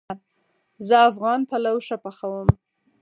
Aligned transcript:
زه 0.87 0.95
افغان 1.09 1.39
پلو 1.49 1.75
ښه 1.85 1.97
پخوم 2.03 2.47